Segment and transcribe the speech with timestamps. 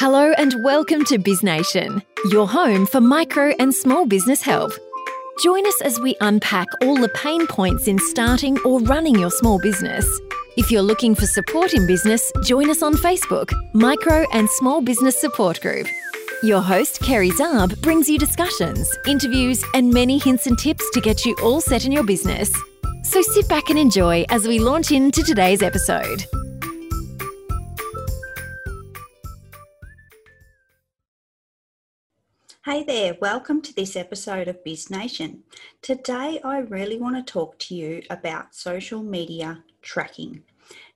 [0.00, 4.72] Hello and welcome to BizNation, your home for micro and small business help.
[5.42, 9.60] Join us as we unpack all the pain points in starting or running your small
[9.60, 10.06] business.
[10.56, 15.20] If you're looking for support in business, join us on Facebook, Micro and Small Business
[15.20, 15.86] Support Group.
[16.42, 21.26] Your host, Kerry Zarb, brings you discussions, interviews, and many hints and tips to get
[21.26, 22.50] you all set in your business.
[23.02, 26.24] So sit back and enjoy as we launch into today's episode.
[32.70, 35.42] Hey there, welcome to this episode of Biz Nation.
[35.82, 40.44] Today, I really want to talk to you about social media tracking.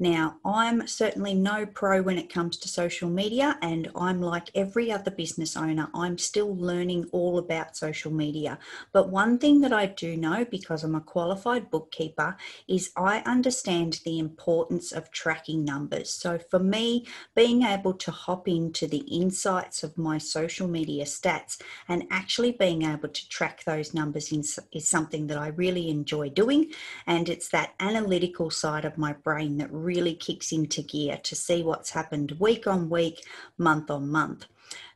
[0.00, 4.92] Now, I'm certainly no pro when it comes to social media, and I'm like every
[4.92, 8.60] other business owner, I'm still learning all about social media.
[8.92, 12.36] But one thing that I do know, because I'm a qualified bookkeeper,
[12.68, 16.10] is I understand the importance of tracking numbers.
[16.10, 17.04] So for me,
[17.34, 22.82] being able to hop into the insights of my social media stats and actually being
[22.82, 26.70] able to track those numbers is something that I really enjoy doing.
[27.08, 31.62] And it's that analytical side of my brain that really kicks into gear to see
[31.62, 33.24] what's happened week on week,
[33.56, 34.46] month on month.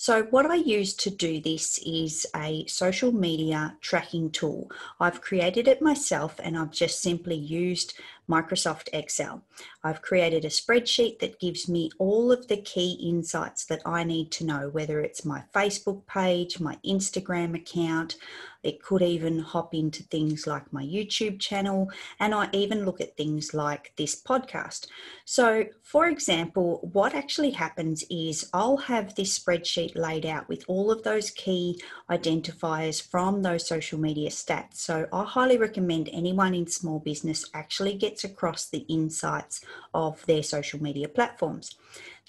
[0.00, 4.70] So, what I use to do this is a social media tracking tool.
[5.00, 7.94] I've created it myself and I've just simply used
[8.30, 9.42] Microsoft Excel.
[9.82, 14.30] I've created a spreadsheet that gives me all of the key insights that I need
[14.32, 18.16] to know, whether it's my Facebook page, my Instagram account,
[18.62, 23.16] it could even hop into things like my YouTube channel, and I even look at
[23.16, 24.88] things like this podcast.
[25.24, 30.90] So, for example, what actually happens is I'll have this spreadsheet laid out with all
[30.90, 34.76] of those key identifiers from those social media stats.
[34.76, 40.42] So, I highly recommend anyone in small business actually gets across the insights of their
[40.42, 41.76] social media platforms.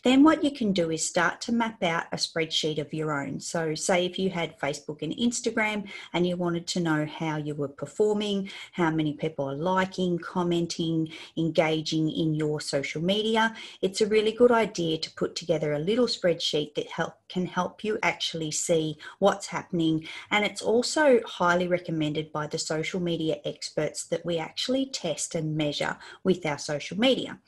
[0.03, 3.39] Then what you can do is start to map out a spreadsheet of your own.
[3.39, 7.55] So say if you had Facebook and Instagram and you wanted to know how you
[7.55, 14.07] were performing, how many people are liking, commenting, engaging in your social media, it's a
[14.07, 18.51] really good idea to put together a little spreadsheet that help, can help you actually
[18.51, 20.07] see what's happening.
[20.31, 25.55] And it's also highly recommended by the social media experts that we actually test and
[25.55, 27.39] measure with our social media.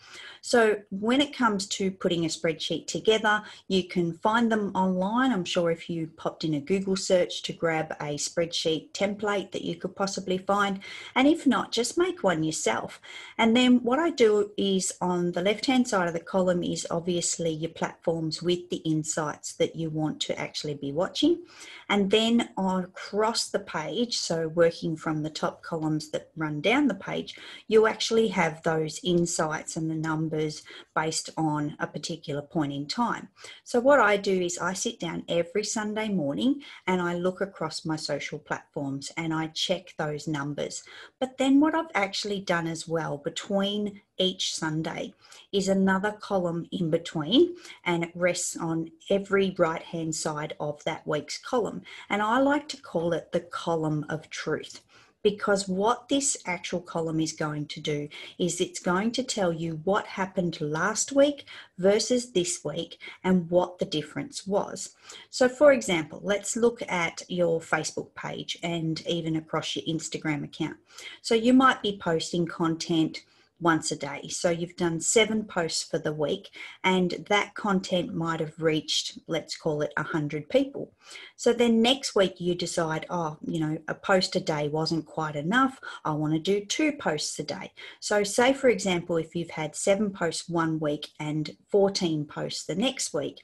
[0.42, 5.32] So when it comes to putting a spreadsheet together, you can find them online.
[5.32, 9.64] I'm sure if you popped in a Google search to grab a spreadsheet template that
[9.64, 10.80] you could possibly find.
[11.16, 13.02] And if not, just make one yourself.
[13.38, 16.88] And then what I do is on the left hand side of the column is
[16.90, 21.44] obviously your platforms with the insights that you want to actually be watching.
[21.90, 26.96] And then across the page, so working from the top columns that run down the
[26.96, 27.36] page,
[27.68, 30.64] you actually have those insights and the numbers
[30.96, 33.28] based on a particular point in time.
[33.64, 37.84] So, what I do is I sit down every Sunday morning and I look across
[37.84, 40.84] my social platforms and I check those numbers.
[41.20, 45.14] But then, what I've actually done as well between each Sunday
[45.52, 51.06] is another column in between and it rests on every right hand side of that
[51.08, 51.82] week's column.
[52.10, 54.82] And I like to call it the column of truth
[55.24, 59.82] because what this actual column is going to do is it's going to tell you
[59.84, 61.46] what happened last week
[61.78, 64.96] versus this week and what the difference was.
[65.30, 70.78] So, for example, let's look at your Facebook page and even across your Instagram account.
[71.22, 73.24] So, you might be posting content
[73.62, 74.28] once a day.
[74.30, 76.50] So you've done seven posts for the week,
[76.84, 80.92] and that content might have reached, let's call it 100 people.
[81.36, 85.36] So then next week you decide, oh, you know, a post a day wasn't quite
[85.36, 85.80] enough.
[86.04, 87.72] I want to do two posts a day.
[88.00, 92.76] So, say for example, if you've had seven posts one week and 14 posts the
[92.76, 93.42] next week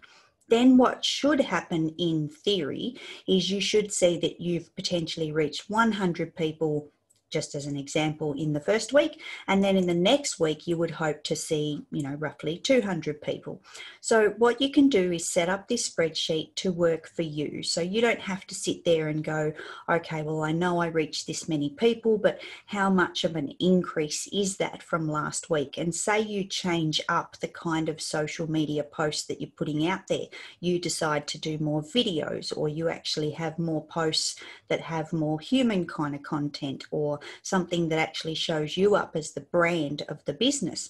[0.50, 2.96] then what should happen in theory
[3.28, 6.90] is you should see that you've potentially reached 100 people
[7.30, 9.22] just as an example in the first week.
[9.48, 13.22] And then in the next week you would hope to see you know roughly 200
[13.22, 13.62] people.
[14.02, 17.64] So what you can do is set up this spreadsheet to work for you.
[17.64, 19.54] So you don't have to sit there and go
[19.90, 24.28] okay well i know i reached this many people but how much of an increase
[24.34, 25.78] is that from last week?
[25.78, 30.08] And say you change up the kind of social media posts that you're putting out
[30.08, 30.28] there.
[30.60, 34.36] You decide to do more videos or you actually have more posts
[34.68, 39.32] that have more human kind of content or something that actually shows you up as
[39.32, 40.90] the brand of the business.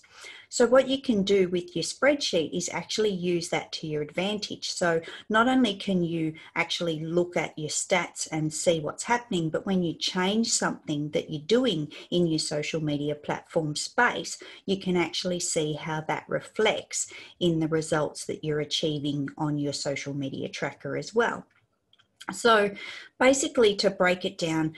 [0.49, 4.69] So, what you can do with your spreadsheet is actually use that to your advantage.
[4.69, 9.65] So, not only can you actually look at your stats and see what's happening, but
[9.65, 14.95] when you change something that you're doing in your social media platform space, you can
[14.95, 20.47] actually see how that reflects in the results that you're achieving on your social media
[20.47, 21.45] tracker as well.
[22.31, 22.71] So,
[23.19, 24.75] basically, to break it down,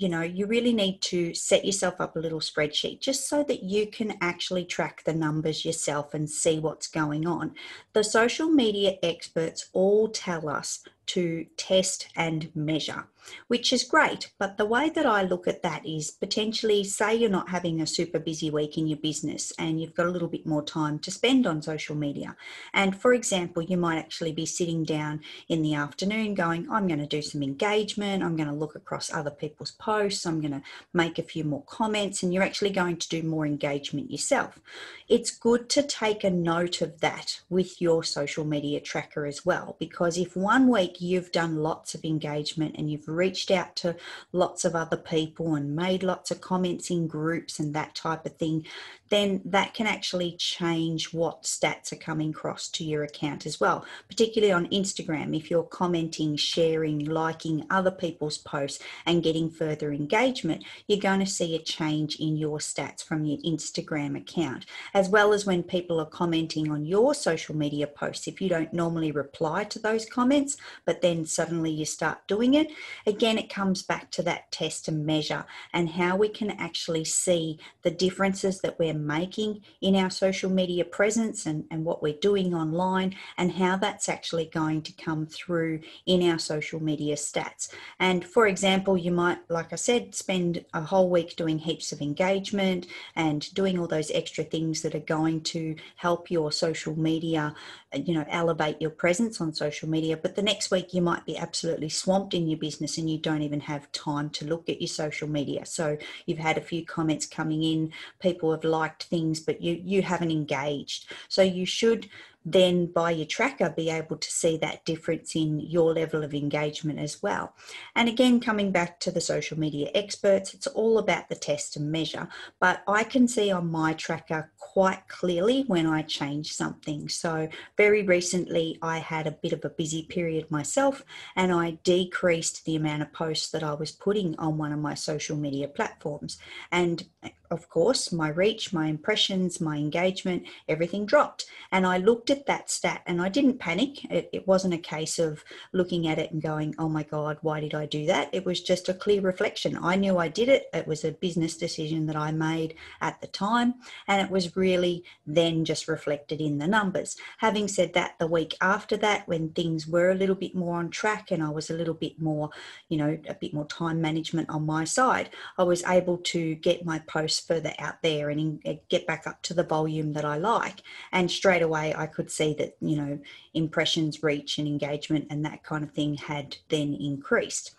[0.00, 3.62] you know, you really need to set yourself up a little spreadsheet just so that
[3.62, 7.54] you can actually track the numbers yourself and see what's going on.
[7.92, 13.06] The social media experts all tell us to test and measure,
[13.48, 14.30] which is great.
[14.38, 17.86] But the way that I look at that is potentially say you're not having a
[17.86, 21.10] super busy week in your business and you've got a little bit more time to
[21.10, 22.36] spend on social media.
[22.72, 27.00] And for example, you might actually be sitting down in the afternoon going, I'm going
[27.00, 30.62] to do some engagement, I'm going to look across other people's posts, I'm going to
[30.92, 34.60] make a few more comments, and you're actually going to do more engagement yourself.
[35.08, 39.76] It's good to take a note of that with your social media tracker as well,
[39.80, 43.96] because if one week you've done lots of engagement and you've reached out to
[44.32, 48.36] lots of other people and made lots of comments in groups and that type of
[48.36, 48.66] thing,
[49.10, 53.84] then that can actually change what stats are coming across to your account as well.
[54.08, 60.64] Particularly on Instagram, if you're commenting, sharing, liking other people's posts and getting further engagement,
[60.86, 64.64] you're going to see a change in your stats from your Instagram account,
[64.94, 68.28] as well as when people are commenting on your social media posts.
[68.28, 72.70] If you don't normally reply to those comments, but then suddenly you start doing it,
[73.06, 77.58] again, it comes back to that test and measure and how we can actually see
[77.82, 82.54] the differences that we're making in our social media presence and, and what we're doing
[82.54, 87.68] online and how that's actually going to come through in our social media stats.
[87.98, 92.00] And for example, you might, like I said, spend a whole week doing heaps of
[92.00, 92.86] engagement
[93.16, 97.54] and doing all those extra things that are going to help your social media,
[97.94, 100.16] you know, elevate your presence on social media.
[100.16, 103.42] But the next week you might be absolutely swamped in your business and you don't
[103.42, 105.64] even have time to look at your social media.
[105.66, 105.96] So
[106.26, 110.02] you've had a few comments coming in, people have liked liked things, but you you
[110.02, 111.06] haven't engaged.
[111.28, 112.08] So you should
[112.44, 116.98] then by your tracker be able to see that difference in your level of engagement
[116.98, 117.54] as well.
[117.94, 121.92] And again, coming back to the social media experts, it's all about the test and
[121.92, 122.28] measure.
[122.58, 127.08] But I can see on my tracker quite clearly when I change something.
[127.08, 131.04] So, very recently, I had a bit of a busy period myself
[131.36, 134.94] and I decreased the amount of posts that I was putting on one of my
[134.94, 136.38] social media platforms.
[136.72, 137.04] And
[137.50, 141.46] of course, my reach, my impressions, my engagement, everything dropped.
[141.72, 144.04] And I looked at that stat and I didn't panic.
[144.04, 147.60] It, it, wasn't a case of looking at it and going, oh my God, why
[147.60, 148.30] did I do that?
[148.32, 149.78] It was just a clear reflection.
[149.82, 150.66] I knew I did it.
[150.72, 153.74] It was a business decision that I made at the time.
[154.06, 157.16] And it was really then just reflected in the numbers.
[157.38, 160.88] Having said that, the week after that, when things were a little bit more on
[160.88, 162.50] track and I was a little bit more,
[162.88, 166.84] you know, a bit more time management on my side, I was able to get
[166.84, 170.24] my posts further out there and in, uh, get back up to the volume that
[170.24, 170.82] I like.
[171.10, 173.18] And straight away, I could see that, you know,
[173.52, 177.74] impressions, reach, and engagement and that kind of thing had then increased.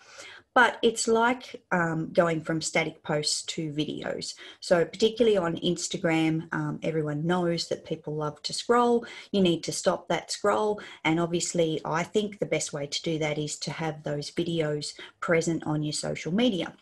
[0.54, 4.34] But it's like um, going from static posts to videos.
[4.60, 9.06] So, particularly on Instagram, um, everyone knows that people love to scroll.
[9.32, 10.82] You need to stop that scroll.
[11.06, 14.94] And obviously, I think the best way to do that is to have those videos
[15.22, 16.74] present on your social media.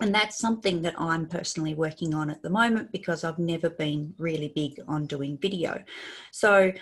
[0.00, 4.12] And that's something that I'm personally working on at the moment because I've never been
[4.18, 5.82] really big on doing video.
[6.32, 6.72] So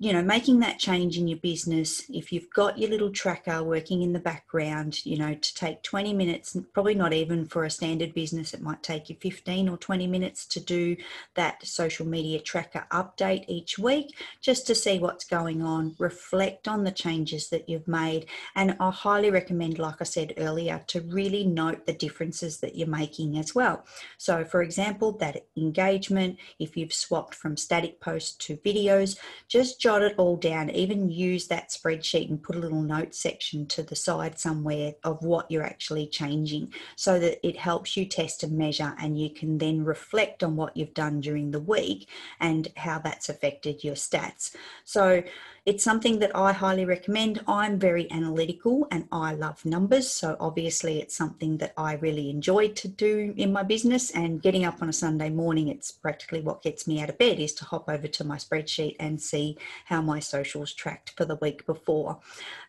[0.00, 2.04] you know making that change in your business.
[2.08, 6.12] If you've got your little tracker working in the background you know to take 20
[6.12, 10.06] minutes probably not even for a standard business it might take you 15 or 20
[10.06, 10.96] minutes to do
[11.34, 16.84] that social media tracker update each week just to see what's going on reflect on
[16.84, 18.26] the changes that you've made.
[18.54, 22.86] And i highly recommend like i said earlier to really note the differences that you're
[22.86, 23.84] making as well.
[24.16, 29.18] So for example that engagement if you've swapped from static posts to videos
[29.48, 33.64] just jot it all down, even use that spreadsheet and put a little note section
[33.64, 38.42] to the side somewhere of what you're actually changing so that it helps you test
[38.42, 42.06] and measure and you can then reflect on what you've done during the week
[42.38, 44.54] and how that's affected your stats.
[44.84, 45.22] So
[45.68, 47.42] it's something that I highly recommend.
[47.46, 50.10] I'm very analytical and I love numbers.
[50.10, 54.10] So obviously, it's something that I really enjoy to do in my business.
[54.12, 57.38] And getting up on a Sunday morning, it's practically what gets me out of bed
[57.38, 61.36] is to hop over to my spreadsheet and see how my socials tracked for the
[61.36, 62.18] week before.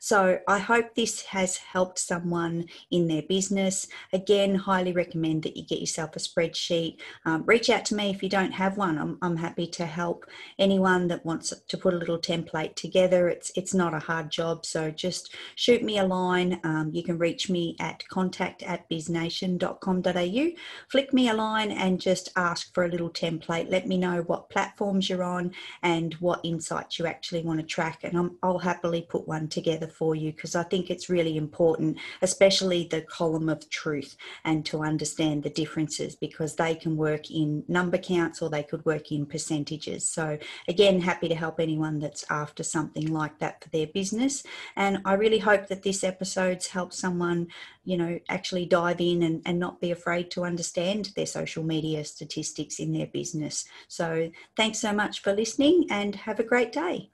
[0.01, 3.87] So I hope this has helped someone in their business.
[4.11, 6.97] Again, highly recommend that you get yourself a spreadsheet.
[7.23, 8.97] Um, reach out to me if you don't have one.
[8.97, 10.25] I'm, I'm happy to help
[10.57, 12.88] anyone that wants to put a little template together.
[12.95, 16.59] It's it's not a hard job, so just shoot me a line.
[16.63, 20.49] Um, you can reach me at contact at biznation.com.au.
[20.89, 23.69] Flick me a line and just ask for a little template.
[23.69, 25.51] Let me know what platforms you're on
[25.83, 29.87] and what insights you actually want to track, and i will happily put one together
[29.87, 34.81] for you because I think it's really important, especially the column of truth, and to
[34.81, 39.25] understand the differences because they can work in number counts or they could work in
[39.25, 40.07] percentages.
[40.07, 44.43] So again, happy to help anyone that's after something like that for their business.
[44.77, 47.47] And I really hope that this episode's helped someone,
[47.83, 52.05] you know, actually dive in and, and not be afraid to understand their social media
[52.05, 53.65] statistics in their business.
[53.89, 57.11] So thanks so much for listening and have a great day.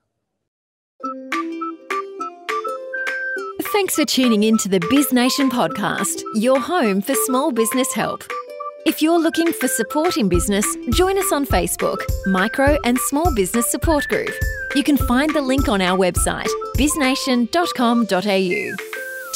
[3.73, 8.23] Thanks for tuning in to the Biz Nation podcast, your home for small business help.
[8.85, 13.71] If you're looking for support in business, join us on Facebook, Micro and Small Business
[13.71, 14.29] Support Group.
[14.75, 18.75] You can find the link on our website, biznation.com.au.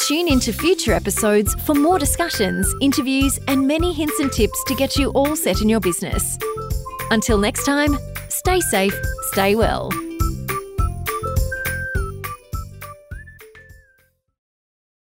[0.08, 4.98] Tune into future episodes for more discussions, interviews, and many hints and tips to get
[4.98, 6.38] you all set in your business.
[7.10, 7.98] Until next time,
[8.30, 8.94] stay safe,
[9.32, 9.90] stay well.